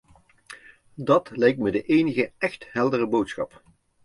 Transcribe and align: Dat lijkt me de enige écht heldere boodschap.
Dat 0.95 1.29
lijkt 1.37 1.57
me 1.59 1.71
de 1.71 1.81
enige 1.81 2.31
écht 2.37 2.67
heldere 2.71 3.07
boodschap. 3.07 3.63